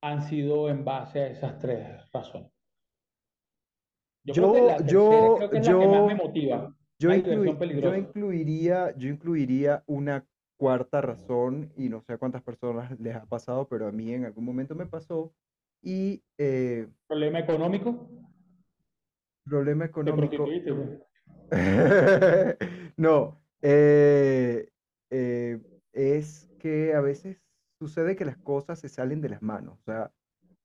[0.02, 2.50] han sido en base a esas tres razones.
[4.24, 6.76] Yo, creo que Yo, la yo, creo que es la que más me yo, motiva,
[6.98, 7.10] yo,
[7.82, 13.26] yo incluiría, yo incluiría una cuarta razón y no sé a cuántas personas les ha
[13.26, 15.34] pasado, pero a mí en algún momento me pasó
[15.82, 18.10] y eh, Problema económico,
[19.44, 20.46] problema económico.
[22.98, 24.70] No, eh,
[25.12, 25.62] eh,
[25.94, 27.38] es que a veces
[27.80, 29.78] sucede que las cosas se salen de las manos.
[29.80, 30.12] O sea,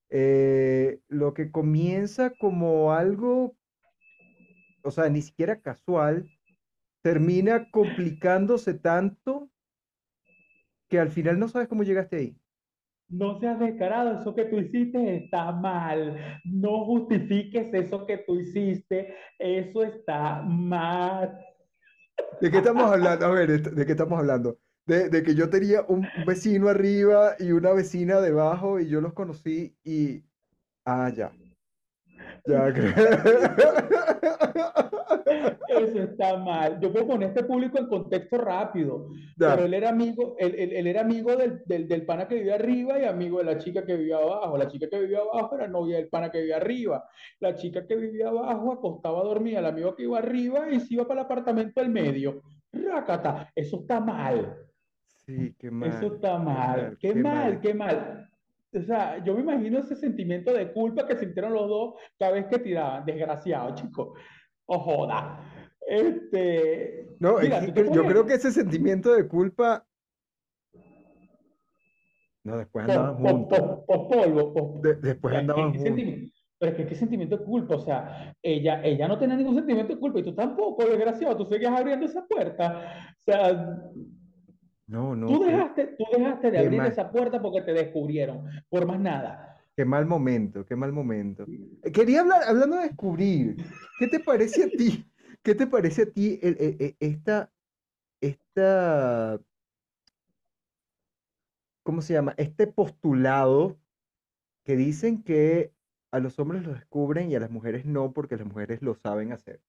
[0.08, 3.54] eh, lo que comienza como algo,
[4.82, 6.30] o sea, ni siquiera casual,
[7.02, 9.50] termina complicándose tanto
[10.88, 12.41] que al final no sabes cómo llegaste ahí.
[13.12, 16.40] No seas descarado, eso que tú hiciste está mal.
[16.44, 21.38] No justifiques eso que tú hiciste, eso está mal.
[22.40, 23.26] ¿De qué estamos hablando?
[23.26, 24.58] A ver, ¿de qué estamos hablando?
[24.86, 29.12] De, de que yo tenía un vecino arriba y una vecina debajo y yo los
[29.12, 30.24] conocí y...
[30.84, 31.32] Ah, ya.
[32.46, 32.92] Ya creo.
[35.68, 36.78] Eso está mal.
[36.80, 39.50] Yo puedo poner este público en contexto rápido, Ya.
[39.54, 42.54] pero él era amigo, él, él- él era amigo del, del, del pana que vivía
[42.56, 44.56] arriba y amigo de la chica que vivía abajo.
[44.58, 47.04] La chica que vivía abajo era novia del pana que vivía arriba.
[47.40, 50.94] La chica que vivía abajo acostaba a dormir al amigo que iba arriba y se
[50.94, 52.42] iba para el apartamento del medio.
[52.72, 54.56] Rácata, eso está mal.
[55.26, 57.60] Sí, qué Eso mal, está qué mal, mal, qué qué mal, mal.
[57.60, 58.31] qué mal.
[58.74, 62.46] O sea, yo me imagino ese sentimiento de culpa que sintieron los dos cada vez
[62.46, 63.04] que tiraban.
[63.04, 64.14] Desgraciado, chico.
[64.66, 65.40] O joda.
[65.86, 69.84] Este, No, es mira, cre- yo creo que ese sentimiento de culpa...
[72.44, 73.58] No, después andaban pos, juntos.
[73.58, 75.82] pos, pos polvo, De- después pero es que andaban juntos.
[75.82, 79.54] sentimiento, pero es que qué sentimiento de culpa, o sea, ella, ella no tenía ningún
[79.54, 83.14] sentimiento de culpa y tú tampoco, desgraciado, tú seguías abriendo esa puerta.
[83.18, 83.78] O sea,
[84.92, 88.86] No, no, tú dejaste, tú dejaste de abrir mal, esa puerta porque te descubrieron, por
[88.86, 89.58] más nada.
[89.76, 91.46] qué mal momento, qué mal momento.
[91.82, 93.56] Eh, Quería hablar, hablando de descubrir,
[93.98, 95.04] ¿qué te parece a ti?
[95.42, 97.50] ¿Qué te parece a ti el- e- esta,
[98.20, 99.40] esta,
[101.82, 102.34] ¿cómo se llama?
[102.36, 103.78] Este postulado
[104.64, 105.74] que dicen que
[106.12, 109.32] a los hombres los descubren y a las mujeres no, porque las mujeres lo saben
[109.32, 109.62] hacer.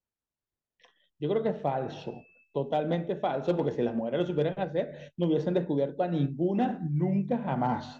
[1.19, 2.13] Yo creo que es falso,
[2.53, 7.39] totalmente falso, porque si las mujeres lo supieran hacer, no hubiesen descubierto a ninguna nunca
[7.39, 7.99] jamás.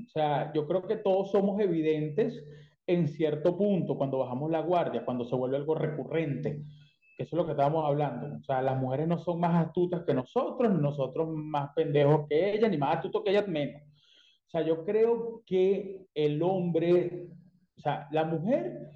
[0.00, 2.44] O sea, yo creo que todos somos evidentes
[2.86, 6.62] en cierto punto, cuando bajamos la guardia, cuando se vuelve algo recurrente,
[7.16, 8.36] que eso es lo que estábamos hablando.
[8.36, 12.54] O sea, las mujeres no son más astutas que nosotros, ni nosotros más pendejos que
[12.54, 13.82] ellas, ni más astutos que ellas menos.
[13.82, 17.28] O sea, yo creo que el hombre,
[17.76, 18.90] o sea, la mujer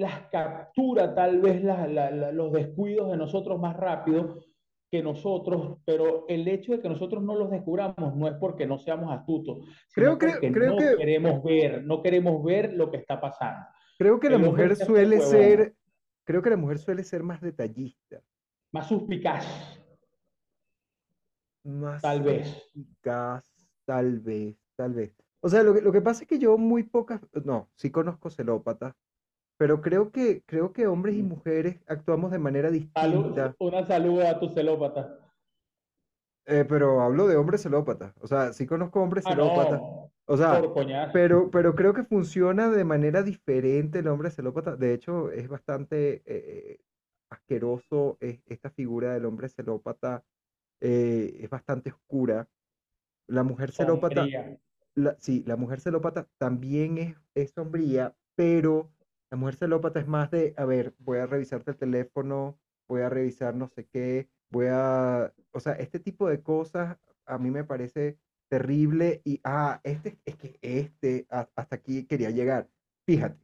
[0.00, 4.38] las captura tal vez la- la- la- los descuidos de nosotros más rápido
[4.90, 8.78] que nosotros, pero el hecho de que nosotros no los descubramos no es porque no
[8.78, 9.58] seamos astutos,
[9.94, 13.20] Creo sino que, porque creo no que, queremos ver, no queremos ver lo que está
[13.20, 13.66] pasando.
[13.98, 15.74] creo que la El mujer suele huevón, ser,
[16.24, 18.20] creo que la mujer suele ser más detallista,
[18.72, 19.46] más suspicaz,
[21.62, 22.48] más tal vez.
[22.48, 23.44] suspicaz,
[23.84, 25.12] tal vez, tal vez.
[25.40, 28.28] O sea, lo que, lo que pasa es que yo muy pocas, no, sí conozco
[28.30, 28.94] celópatas,
[29.60, 33.54] pero creo que, creo que hombres y mujeres actuamos de manera distinta.
[33.58, 35.18] una salud a tu celópata.
[36.46, 38.14] Eh, pero hablo de hombres celópatas.
[38.22, 39.78] O sea, sí conozco hombres Ah, celópatas.
[39.82, 40.62] no, O sea,
[41.12, 44.76] pero, pero creo que funciona de manera diferente el hombre celópata.
[44.76, 46.80] De hecho, es bastante eh,
[47.28, 50.24] asqueroso es- esta figura del hombre celópata.
[50.80, 52.48] eh, es bastante oscura.
[53.26, 54.26] La mujer celópata,
[54.94, 58.90] la- sí, la mujer celópata también es, es sombría, pero
[59.30, 63.08] la mujer celópata es más de, a ver, voy a revisarte el teléfono, voy a
[63.08, 67.64] revisar no sé qué, voy a, o sea, este tipo de cosas a mí me
[67.64, 72.68] parece terrible y, ah, este, es que este, hasta aquí quería llegar.
[73.06, 73.40] Fíjate,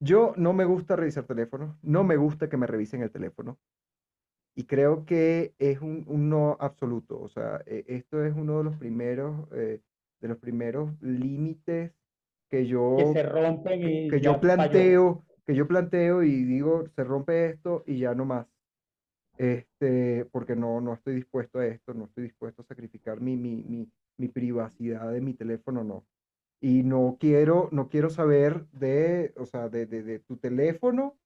[0.00, 3.58] yo no me gusta revisar teléfonos, no me gusta que me revisen el teléfono.
[4.56, 7.20] Y creo que es un, un no absoluto.
[7.20, 9.82] O sea, e- esto es uno de los primeros, eh,
[10.20, 11.92] de los primeros límites
[12.54, 14.80] que Que yo, se rompen que, y que yo ya falló.
[14.80, 18.46] planteo, que yo planteo y digo, se rompe esto y ya no más.
[19.38, 23.64] Este, porque no, no estoy dispuesto a esto, no estoy dispuesto a sacrificar mi, mi,
[23.64, 26.06] mi, mi privacidad de mi teléfono, no.
[26.60, 31.18] Y no quiero, no quiero saber de, o sea, de, de, de tu teléfono,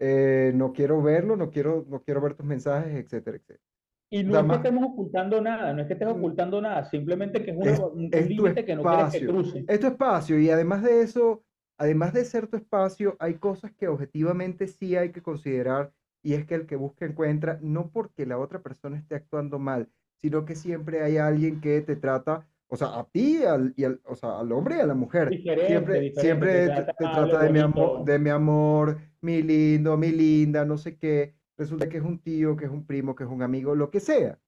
[0.00, 3.67] eh, no quiero verlo, no quiero, no quiero ver tus mensajes, etcétera, etcétera.
[4.10, 7.44] Y no sea, es que estemos ocultando nada, no es que estés ocultando nada, simplemente
[7.44, 9.64] que es, una- Es- un límite que no quieres que cruce.
[9.66, 11.44] Es tu espacio y además de eso,
[11.76, 15.92] además de ser tu espacio, hay cosas que objetivamente sí hay que considerar
[16.22, 19.90] y es que el que busca encuentra, no porque la otra persona esté actuando mal,
[20.16, 24.00] sino que siempre hay alguien que te trata, o sea, a ti al, y al,
[24.04, 25.36] o sea, al hombre y a la mujer.
[25.36, 28.98] Diferente, Siempre, diferente, siempre te te, trata te trata de mi amor, de mi amor,
[29.20, 31.34] mi lindo, mi linda, no sé qué.
[31.58, 34.00] Resulta que es un tío, que es un primo, que es un amigo, lo que
[34.00, 34.38] sea.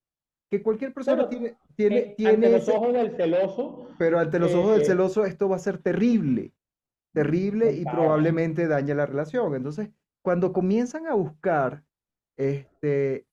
[0.51, 4.18] Que cualquier persona Pero, tiene, tiene, Eh, tiene ante los ese- ojos del celoso, pero
[4.18, 6.53] ante los ojos del eh, celoso esto va a ser terrible,
[7.12, 9.55] terrible y probablemente daña la relación.
[9.55, 9.90] Entonces,
[10.23, 11.83] cuando comienzan a buscar,
[12.37, 13.27] este,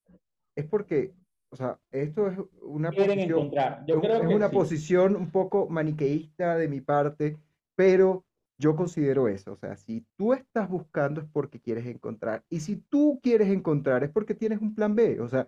[0.55, 1.13] es porque,
[1.51, 3.83] o sea, esto es una quieren posición, encontrar.
[3.87, 4.55] Yo es, creo es que una sí.
[4.55, 7.37] posición un poco maniqueísta de mi parte,
[7.75, 8.25] pero
[8.57, 9.53] yo considero eso.
[9.53, 12.43] O sea, si tú estás buscando es porque quieres encontrar.
[12.49, 15.19] Y si tú quieres encontrar es porque tienes un plan B.
[15.21, 15.47] O sea,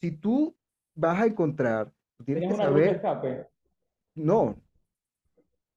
[0.00, 0.56] si tú
[0.94, 3.02] vas a encontrar, tú tienes Tienes que saber,
[4.14, 4.56] no.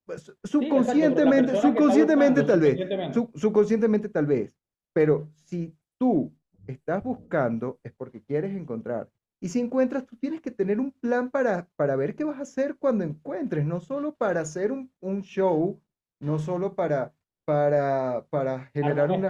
[0.06, 3.14] Pues, Sí, Subconscientemente, subconscientemente tal vez, subconscientemente.
[3.14, 4.58] sub- subconscientemente tal vez,
[4.94, 6.34] pero si tú
[6.66, 9.10] estás buscando es porque quieres encontrar.
[9.42, 12.42] Y si encuentras, tú tienes que tener un plan para, para ver qué vas a
[12.42, 15.80] hacer cuando encuentres, no solo para hacer un, un show,
[16.20, 19.30] no solo para, para, para generar un una,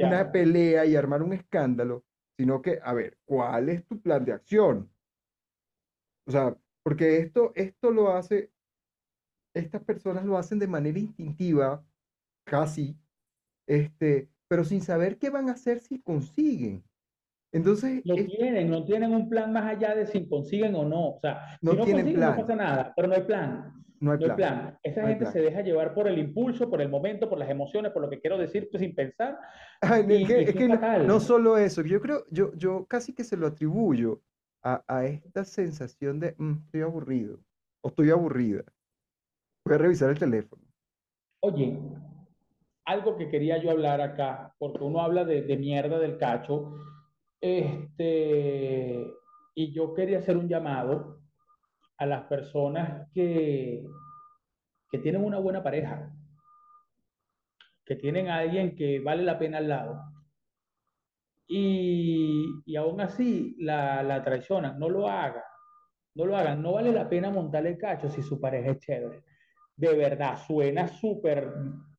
[0.00, 2.04] una pelea y armar un escándalo,
[2.38, 4.90] sino que, a ver, ¿cuál es tu plan de acción?
[6.26, 8.52] O sea, porque esto, esto lo hace,
[9.54, 11.84] estas personas lo hacen de manera instintiva,
[12.44, 12.96] casi,
[13.66, 16.84] este, pero sin saber qué van a hacer si consiguen.
[17.52, 21.10] Entonces, es- tienen, no tienen un plan más allá de si consiguen o no.
[21.12, 22.36] O sea, No si no tienen consiguen, plan.
[22.36, 23.85] no pasa nada, pero no hay plan.
[24.00, 24.36] No hay No hay plan.
[24.36, 24.78] plan.
[24.82, 25.32] Esa No hay gente plan.
[25.32, 28.20] se deja llevar por el impulso, por el momento, por las emociones, por lo que
[28.20, 29.38] quiero decir pues, sin pensar.
[29.80, 31.06] Ay, no, Y- es que, y es qué que no, fatal.
[31.06, 34.22] no solo eso, yo creo, yo, yo casi que se lo atribuyo
[34.62, 37.40] a, a esta sensación de "Mm, estoy aburrido
[37.82, 38.64] o estoy aburrida.
[39.64, 40.62] Voy a revisar el teléfono.
[41.40, 41.78] Oye,
[42.84, 46.72] algo que quería yo hablar acá, porque uno habla de, de mierda del cacho,
[47.40, 49.06] este,
[49.54, 51.20] y yo quería hacer un llamado
[51.98, 53.84] a las personas que,
[54.90, 56.12] que tienen una buena pareja,
[57.84, 60.02] que tienen a alguien que vale la pena al lado,
[61.48, 65.42] y, y aún así la, la traicionan, no lo hagan,
[66.14, 69.22] no lo hagan, no vale la pena montarle el cacho si su pareja es chévere.
[69.76, 71.52] De verdad, suena súper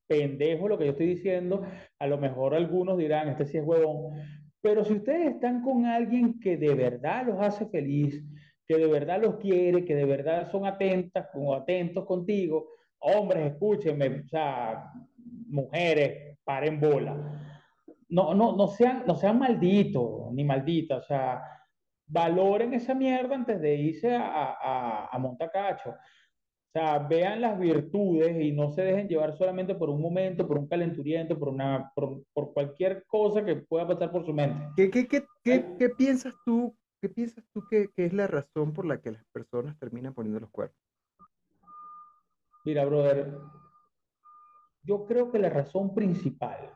[0.07, 1.63] pendejo lo que yo estoy diciendo,
[1.99, 4.19] a lo mejor algunos dirán, este sí es huevón,
[4.62, 8.23] pero si ustedes están con alguien que de verdad los hace feliz,
[8.67, 12.67] que de verdad los quiere, que de verdad son atentas o atentos contigo,
[12.99, 14.91] hombres, escúchenme, o sea,
[15.47, 17.15] mujeres, paren bola.
[18.10, 21.41] No, no, no sean, no sean malditos ni malditas, o sea,
[22.08, 25.91] valoren esa mierda antes de irse a, a, a Montacacho.
[25.91, 30.58] O sea, vean las virtudes y no se dejen llevar solamente por un momento, por
[30.58, 34.65] un calenturiento, por, una, por, por cualquier cosa que pueda pasar por su mente.
[34.75, 35.08] ¿Qué, qué,
[35.43, 36.75] qué, qué piensas tú?
[36.99, 40.49] ¿Qué piensas tú que, es la razón por la que las personas terminan poniendo los
[40.49, 40.77] cuernos?
[42.65, 43.38] Mira, brother,
[44.83, 46.73] yo creo que la razón principal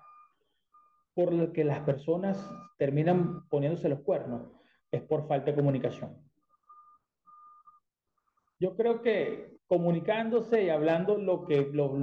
[1.15, 4.47] por la que las personas terminan poniéndose los cuernos
[4.91, 6.15] es por falta de comunicación.
[8.59, 11.97] Yo creo que comunicándose y hablando lo que, lo,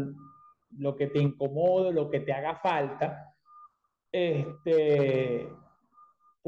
[0.70, 3.34] lo que te incomode, lo que te haga falta,
[4.10, 5.48] este,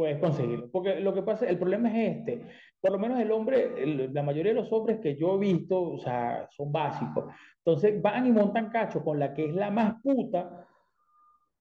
[0.01, 0.71] puedes conseguirlo.
[0.73, 2.47] Porque lo que pasa, el problema es este.
[2.81, 5.79] Por lo menos el hombre, el- la mayoría de los hombres que yo he visto,
[5.79, 7.27] o sea, son básicos.
[7.59, 10.67] Entonces van y montan cacho con la que es la más puta,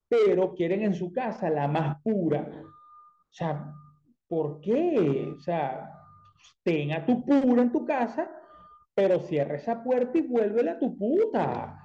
[0.07, 2.47] pero quieren en su casa la más pura.
[2.63, 3.73] O sea,
[4.29, 5.33] ¿por qué?
[5.37, 5.91] O sea,
[6.63, 8.31] ten a tu pura en tu casa,
[8.95, 11.77] pero cierra esa puerta y vuélvela a tu puta.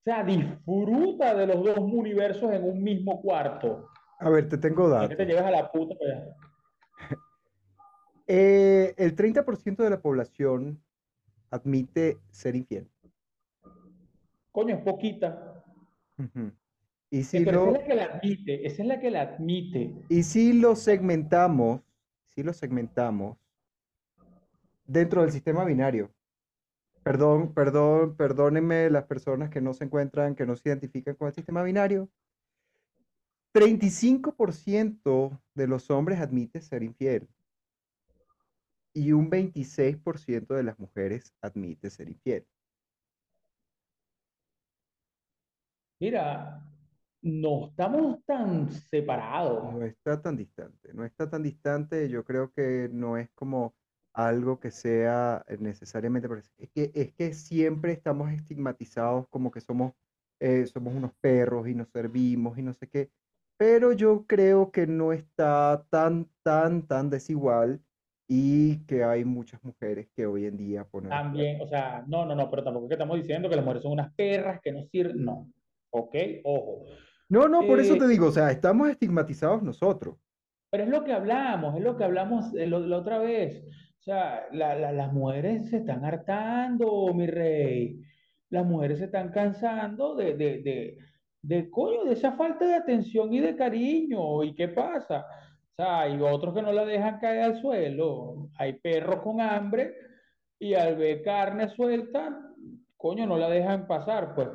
[0.00, 3.88] O sea, disfruta de los dos universos en un mismo cuarto.
[4.24, 5.26] A ver, te tengo es que te datos.
[5.26, 5.94] lleves a la puta.
[5.98, 6.14] pues.
[8.26, 10.82] Eh, el 30% de la población
[11.50, 12.88] admite ser infiel.
[14.50, 15.62] Coño, es poquita.
[16.18, 16.50] Ujú.
[17.10, 19.10] Y Eh, si pero esa lo, es la que la admite, esa es la que
[19.10, 20.06] la admite.
[20.08, 21.82] y si lo segmentamos,
[22.24, 23.36] si lo segmentamos
[24.86, 26.10] dentro del sistema binario,
[27.02, 31.34] Perdón, perdón, perdónenme las personas que no se encuentran, que no se identifican con el
[31.34, 32.08] sistema binario.
[33.54, 37.28] 35% de los hombres admite ser infiel
[38.92, 42.44] y un 26% de las mujeres admite ser infiel.
[46.00, 46.62] Mira,
[47.22, 49.72] no estamos tan separados.
[49.72, 52.08] No está tan distante, no está tan distante.
[52.08, 53.74] Yo creo que no es como
[54.12, 56.28] algo que sea necesariamente,
[56.58, 59.92] es que, es que siempre estamos estigmatizados como que somos,
[60.40, 63.10] eh, somos unos perros y nos servimos y no sé qué,
[63.56, 67.80] pero yo creo que no está tan, tan, tan desigual
[68.28, 71.10] y que hay muchas mujeres que hoy en día ponen...
[71.10, 73.82] También, o sea, no, no, no, pero tampoco es que estamos diciendo que las mujeres
[73.82, 75.50] son unas perras que no sirven, no,
[75.90, 76.84] ok, ojo.
[77.28, 80.16] No, no, por eso te Eh, digo, o sea, estamos estigmatizados nosotros.
[80.70, 83.62] pero es lo que hablamos, es lo que hablamos eh, la otra vez.
[84.00, 88.00] O sea, la- la- las mujeres se están hartando, mi rey.
[88.50, 90.98] Las mujeres se están cansando de, de, de,
[91.44, 94.42] de, coño, de esa falta de atención y de cariño.
[94.42, 95.26] ¿Y qué pasa?
[95.72, 98.48] O sea, hay otros que no la dejan caer al suelo.
[98.56, 99.94] Hay perros con hambre
[100.58, 102.40] y al ver carne suelta,
[102.96, 104.48] coño, no la dejan pasar, pues.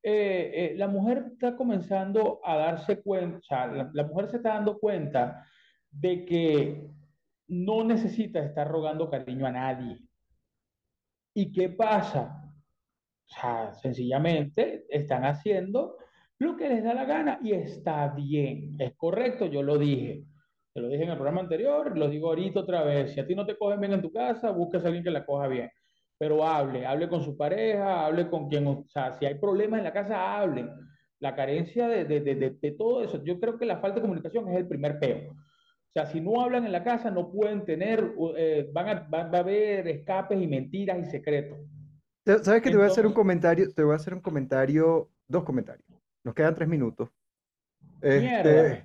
[0.00, 4.36] Eh, eh, la mujer está comenzando a darse cuenta, o sea, la, la mujer se
[4.36, 5.44] está dando cuenta
[5.90, 6.88] de que
[7.48, 9.98] no necesita estar rogando cariño a nadie.
[11.34, 12.54] ¿Y qué pasa?
[13.28, 15.96] O sea, sencillamente están haciendo
[16.38, 20.24] lo que les da la gana y está bien, es correcto, yo lo dije.
[20.72, 23.12] Te lo dije en el programa anterior, lo digo ahorita otra vez.
[23.12, 25.26] Si a ti no te cogen bien en tu casa, busques a alguien que la
[25.26, 25.70] coja bien.
[26.16, 29.84] Pero hable, hable con su pareja, hable con quien, o sea, si hay problemas en
[29.84, 30.68] la casa, hable.
[31.20, 34.48] La carencia de, de, de, de, todo eso, yo creo que la falta de comunicación
[34.48, 35.32] es el primer peo.
[35.32, 39.24] O sea, si no hablan en la casa, no pueden tener, eh, van a, va,
[39.24, 41.58] va a haber escapes y mentiras y secretos.
[42.24, 43.72] ¿Sabes que te voy a hacer un Entonces, comentario?
[43.74, 45.97] Te voy a hacer un comentario, dos comentarios.
[46.28, 47.08] Nos quedan tres minutos.
[48.02, 48.84] Este,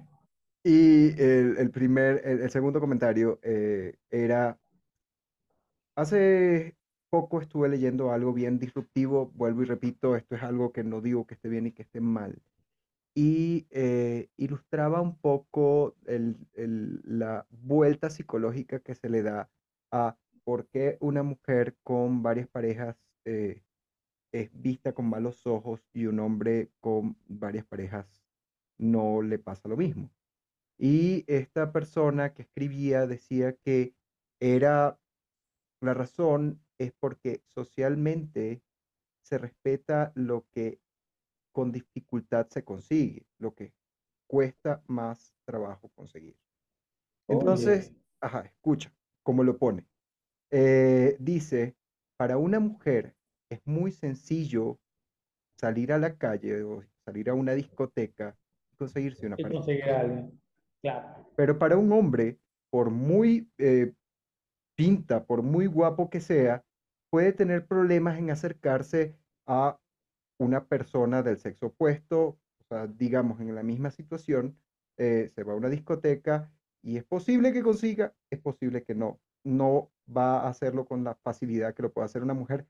[0.64, 4.58] y el, el primer, el, el segundo comentario eh, era,
[5.98, 6.78] hace
[7.10, 11.28] poco estuve leyendo algo bien disruptivo, vuelvo y repito, esto es algo que no digo
[11.28, 12.42] que esté bien y que esté mal,
[13.14, 19.50] y eh, ilustraba un poco el- el- la vuelta psicológica que se le da
[19.92, 20.16] a
[20.46, 23.64] por qué una mujer con varias parejas eh,
[24.34, 28.26] es vista con malos ojos y un hombre con varias parejas
[28.78, 30.12] no le pasa lo mismo.
[30.78, 33.96] Y esta persona que escribía decía que
[34.40, 35.00] era
[35.80, 38.64] la razón es porque socialmente
[39.22, 40.82] se respeta lo que
[41.52, 43.74] con dificultad se consigue, lo que
[44.28, 46.36] cuesta más trabajo conseguir.
[47.28, 49.88] Entonces, Oye, ajá, escucha cómo lo pone.
[50.50, 51.76] Eh, dice,
[52.18, 53.16] para una mujer
[53.54, 54.80] es muy sencillo
[55.58, 58.36] salir a la calle o salir a una discoteca
[58.72, 59.60] y conseguirse una y pareja.
[59.60, 60.42] conseguir a alguien.
[60.82, 61.32] Claro.
[61.36, 62.40] Pero para un hombre,
[62.70, 63.94] por muy eh,
[64.76, 66.64] pinta, por muy guapo que sea,
[67.10, 69.80] puede tener problemas en acercarse a
[70.40, 72.20] una persona del sexo opuesto,
[72.60, 74.58] o sea, digamos, en la misma situación,
[74.98, 76.52] eh, se va a una discoteca
[76.82, 79.20] y es posible que consiga, es posible que no.
[79.46, 82.66] No va a hacerlo con la facilidad que lo puede hacer una mujer.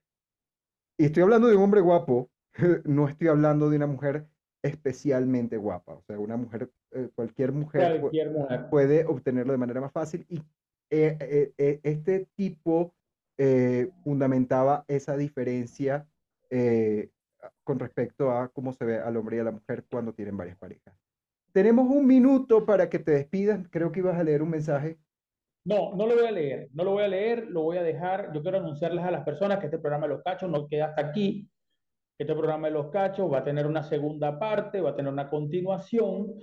[0.98, 2.30] Y estoy hablando de un hombre guapo,
[2.86, 4.28] no estoy hablando de una mujer
[4.62, 8.70] especialmente guapa, o sea, una mujer, eh, cualquier mujer pu- Cualquier mujer.
[8.70, 10.42] puede obtenerlo de manera más fácil y
[10.90, 12.94] eh, eh, este tipo
[14.04, 16.08] fundamentaba esa diferencia
[17.64, 20.56] con respecto a cómo se ve al hombre y a la mujer cuando tienen varias
[20.58, 20.94] parejas.
[21.52, 23.68] Tenemos un minuto para que te despidas.
[23.70, 24.98] Creo que ibas a leer un mensaje.
[25.66, 28.34] No, no lo voy a leer, no lo voy a leer, lo voy a dejar.
[28.34, 31.08] Yo quiero anunciarles a las personas que este programa de los cachos no queda hasta
[31.08, 31.50] aquí.
[32.18, 35.30] Este programa de los cachos va a tener una segunda parte, va a tener una
[35.30, 36.34] continuación.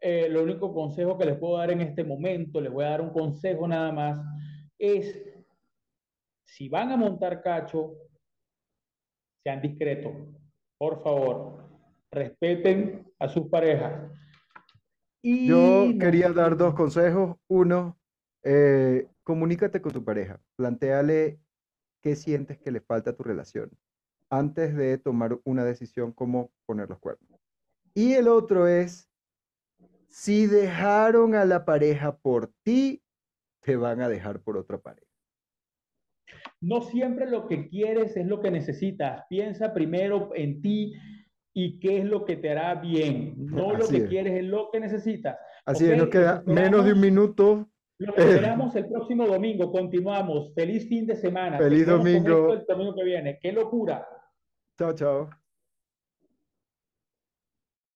[0.00, 3.00] Eh, lo único consejo que les puedo dar en este momento, les voy a dar
[3.00, 4.20] un consejo nada más,
[4.78, 5.24] es
[6.44, 7.94] si van a montar cacho,
[9.42, 10.12] sean discretos,
[10.78, 11.68] por favor,
[12.12, 14.10] respeten a sus parejas.
[15.22, 17.36] Yo Y no quería dar dos consejos.
[17.48, 17.97] Uno,
[18.42, 20.40] eh, comunícate con tu pareja.
[20.56, 21.40] Plantéale
[22.02, 23.70] qué sientes que le falta a tu relación
[24.30, 27.40] antes de tomar una decisión como poner los cuernos.
[27.94, 29.10] Y el otro es,
[30.08, 33.02] si dejaron a la pareja por ti,
[33.62, 35.06] te van a dejar por otra pareja.
[36.60, 39.24] No siempre lo que quieres es lo que necesitas.
[39.28, 40.94] Piensa primero en ti
[41.54, 43.34] y qué es lo que te hará bien.
[43.36, 44.08] No lo que es.
[44.08, 45.38] quieres es lo que necesitas.
[45.64, 45.90] Así ¿Ok?
[45.90, 47.68] es, nos queda menos de un minuto.
[47.98, 49.72] Lo esperamos el próximo domingo.
[49.72, 50.52] Continuamos.
[50.54, 51.58] Feliz fin de semana.
[51.58, 52.52] Feliz domingo.
[52.52, 53.38] El domingo que viene.
[53.40, 54.06] ¡Qué locura!
[54.78, 55.30] Chao, chao.